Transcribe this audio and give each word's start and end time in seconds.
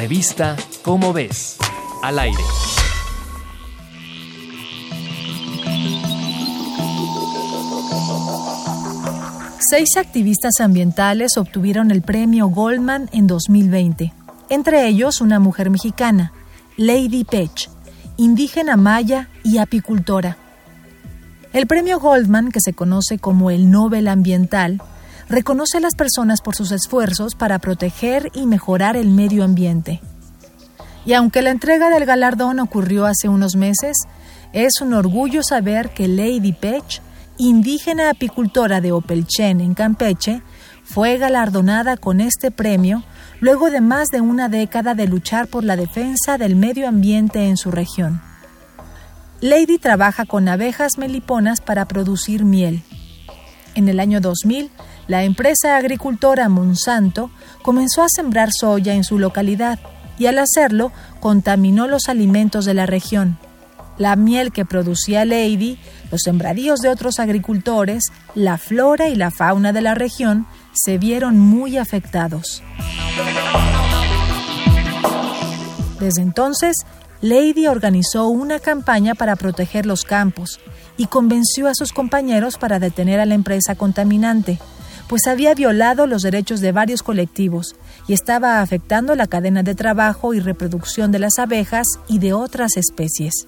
Revista 0.00 0.56
Cómo 0.82 1.12
ves, 1.12 1.58
al 2.02 2.18
aire. 2.18 2.42
Seis 9.68 9.98
activistas 9.98 10.52
ambientales 10.60 11.36
obtuvieron 11.36 11.90
el 11.90 12.00
premio 12.00 12.48
Goldman 12.48 13.10
en 13.12 13.26
2020, 13.26 14.14
entre 14.48 14.88
ellos 14.88 15.20
una 15.20 15.38
mujer 15.38 15.68
mexicana, 15.68 16.32
Lady 16.78 17.24
Pech, 17.24 17.68
indígena 18.16 18.78
maya 18.78 19.28
y 19.44 19.58
apicultora. 19.58 20.38
El 21.52 21.66
premio 21.66 22.00
Goldman, 22.00 22.52
que 22.52 22.62
se 22.62 22.72
conoce 22.72 23.18
como 23.18 23.50
el 23.50 23.70
Nobel 23.70 24.08
Ambiental, 24.08 24.80
reconoce 25.30 25.78
a 25.78 25.80
las 25.80 25.94
personas 25.94 26.42
por 26.42 26.54
sus 26.54 26.72
esfuerzos 26.72 27.34
para 27.34 27.58
proteger 27.58 28.30
y 28.34 28.46
mejorar 28.46 28.98
el 28.98 29.08
medio 29.08 29.44
ambiente. 29.44 30.02
Y 31.06 31.14
aunque 31.14 31.40
la 31.40 31.50
entrega 31.50 31.88
del 31.88 32.04
galardón 32.04 32.60
ocurrió 32.60 33.06
hace 33.06 33.30
unos 33.30 33.56
meses, 33.56 33.96
es 34.52 34.82
un 34.82 34.92
orgullo 34.92 35.42
saber 35.42 35.94
que 35.94 36.08
Lady 36.08 36.52
Pech 36.52 37.00
indígena 37.40 38.10
apicultora 38.10 38.80
de 38.82 38.92
Opelchen 38.92 39.60
en 39.60 39.74
Campeche, 39.74 40.42
fue 40.84 41.16
galardonada 41.16 41.96
con 41.96 42.20
este 42.20 42.50
premio 42.50 43.02
luego 43.40 43.70
de 43.70 43.80
más 43.80 44.08
de 44.08 44.20
una 44.20 44.48
década 44.48 44.94
de 44.94 45.06
luchar 45.06 45.46
por 45.46 45.64
la 45.64 45.76
defensa 45.76 46.36
del 46.36 46.54
medio 46.54 46.86
ambiente 46.86 47.48
en 47.48 47.56
su 47.56 47.70
región. 47.70 48.20
Lady 49.40 49.78
trabaja 49.78 50.26
con 50.26 50.48
abejas 50.48 50.98
meliponas 50.98 51.62
para 51.62 51.88
producir 51.88 52.44
miel. 52.44 52.82
En 53.74 53.88
el 53.88 54.00
año 54.00 54.20
2000, 54.20 54.70
la 55.10 55.24
empresa 55.24 55.76
agricultora 55.76 56.48
Monsanto 56.48 57.32
comenzó 57.62 58.04
a 58.04 58.08
sembrar 58.08 58.50
soya 58.52 58.94
en 58.94 59.02
su 59.02 59.18
localidad 59.18 59.80
y 60.20 60.26
al 60.26 60.38
hacerlo 60.38 60.92
contaminó 61.18 61.88
los 61.88 62.08
alimentos 62.08 62.64
de 62.64 62.74
la 62.74 62.86
región. 62.86 63.36
La 63.98 64.14
miel 64.14 64.52
que 64.52 64.64
producía 64.64 65.24
Lady 65.24 65.80
los 66.12 66.20
sembradíos 66.22 66.78
de 66.78 66.90
otros 66.90 67.18
agricultores, 67.18 68.04
la 68.36 68.56
flora 68.56 69.08
y 69.08 69.16
la 69.16 69.32
fauna 69.32 69.72
de 69.72 69.80
la 69.80 69.96
región 69.96 70.46
se 70.72 70.96
vieron 70.96 71.40
muy 71.40 71.76
afectados. 71.76 72.62
Desde 75.98 76.22
entonces, 76.22 76.76
Lady 77.20 77.66
organizó 77.66 78.28
una 78.28 78.60
campaña 78.60 79.16
para 79.16 79.34
proteger 79.34 79.86
los 79.86 80.04
campos 80.04 80.60
y 80.96 81.06
convenció 81.06 81.66
a 81.66 81.74
sus 81.74 81.92
compañeros 81.92 82.58
para 82.58 82.78
detener 82.78 83.18
a 83.18 83.26
la 83.26 83.34
empresa 83.34 83.74
contaminante, 83.74 84.60
pues 85.10 85.26
había 85.26 85.54
violado 85.54 86.06
los 86.06 86.22
derechos 86.22 86.62
de 86.62 86.72
varios 86.72 87.02
colectivos 87.02 87.76
y 88.08 88.14
estaba 88.14 88.62
afectando 88.62 89.14
la 89.14 89.26
cadena 89.26 89.62
de 89.62 89.74
trabajo 89.74 90.32
y 90.32 90.40
reproducción 90.40 91.12
de 91.12 91.18
las 91.18 91.38
abejas 91.38 91.86
y 92.08 92.18
de 92.18 92.32
otras 92.32 92.78
especies 92.78 93.46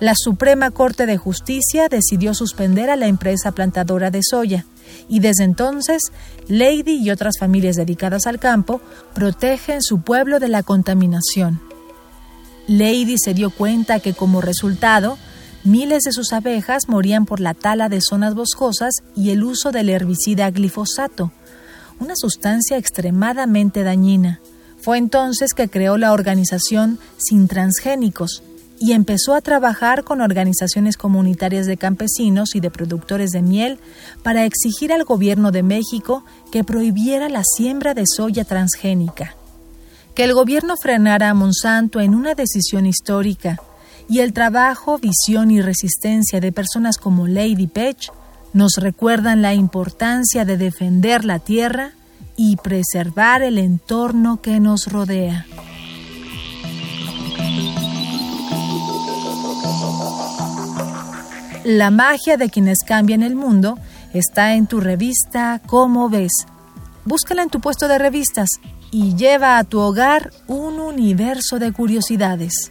la 0.00 0.14
Suprema 0.16 0.70
Corte 0.70 1.06
de 1.06 1.16
Justicia 1.16 1.88
decidió 1.88 2.34
suspender 2.34 2.90
a 2.90 2.96
la 2.96 3.06
empresa 3.06 3.52
plantadora 3.52 4.10
de 4.10 4.20
soya 4.22 4.66
y 5.08 5.20
desde 5.20 5.44
entonces 5.44 6.02
Lady 6.48 6.98
y 7.02 7.10
otras 7.10 7.34
familias 7.38 7.76
dedicadas 7.76 8.26
al 8.26 8.38
campo 8.38 8.80
protegen 9.14 9.82
su 9.82 10.02
pueblo 10.02 10.40
de 10.40 10.48
la 10.48 10.62
contaminación. 10.62 11.60
Lady 12.66 13.16
se 13.18 13.34
dio 13.34 13.50
cuenta 13.50 14.00
que 14.00 14.14
como 14.14 14.40
resultado 14.40 15.16
miles 15.64 16.04
de 16.04 16.12
sus 16.12 16.32
abejas 16.32 16.88
morían 16.88 17.26
por 17.26 17.40
la 17.40 17.54
tala 17.54 17.88
de 17.88 18.00
zonas 18.00 18.34
boscosas 18.34 18.92
y 19.16 19.30
el 19.30 19.42
uso 19.42 19.72
del 19.72 19.88
herbicida 19.88 20.50
glifosato, 20.50 21.32
una 21.98 22.14
sustancia 22.16 22.76
extremadamente 22.76 23.82
dañina. 23.82 24.40
Fue 24.80 24.98
entonces 24.98 25.54
que 25.54 25.68
creó 25.68 25.96
la 25.96 26.12
organización 26.12 26.98
Sin 27.16 27.48
Transgénicos, 27.48 28.42
y 28.78 28.92
empezó 28.92 29.34
a 29.34 29.40
trabajar 29.40 30.04
con 30.04 30.20
organizaciones 30.20 30.96
comunitarias 30.96 31.66
de 31.66 31.76
campesinos 31.76 32.54
y 32.54 32.60
de 32.60 32.70
productores 32.70 33.30
de 33.30 33.40
miel 33.40 33.78
para 34.22 34.44
exigir 34.44 34.92
al 34.92 35.04
gobierno 35.04 35.52
de 35.52 35.62
México 35.62 36.24
que 36.50 36.64
prohibiera 36.64 37.28
la 37.28 37.42
siembra 37.56 37.94
de 37.94 38.04
soya 38.06 38.44
transgénica, 38.44 39.36
que 40.14 40.24
el 40.24 40.34
gobierno 40.34 40.76
frenara 40.76 41.30
a 41.30 41.34
Monsanto 41.34 42.00
en 42.00 42.14
una 42.14 42.34
decisión 42.34 42.84
histórica 42.84 43.60
y 44.08 44.20
el 44.20 44.32
trabajo, 44.32 44.98
visión 44.98 45.50
y 45.50 45.62
resistencia 45.62 46.40
de 46.40 46.52
personas 46.52 46.98
como 46.98 47.26
Lady 47.26 47.66
Pech 47.66 48.10
nos 48.52 48.76
recuerdan 48.76 49.42
la 49.42 49.54
importancia 49.54 50.44
de 50.44 50.56
defender 50.56 51.24
la 51.24 51.38
tierra 51.38 51.92
y 52.36 52.56
preservar 52.56 53.42
el 53.42 53.58
entorno 53.58 54.40
que 54.40 54.60
nos 54.60 54.86
rodea. 54.86 55.46
La 61.64 61.90
magia 61.90 62.36
de 62.36 62.50
quienes 62.50 62.78
cambian 62.86 63.22
el 63.22 63.34
mundo 63.34 63.78
está 64.12 64.54
en 64.54 64.66
tu 64.66 64.80
revista 64.80 65.62
Cómo 65.66 66.10
ves. 66.10 66.46
Búscala 67.06 67.42
en 67.42 67.48
tu 67.48 67.60
puesto 67.60 67.88
de 67.88 67.98
revistas 67.98 68.48
y 68.90 69.16
lleva 69.16 69.58
a 69.58 69.64
tu 69.64 69.80
hogar 69.80 70.30
un 70.46 70.78
universo 70.78 71.58
de 71.58 71.72
curiosidades. 71.72 72.70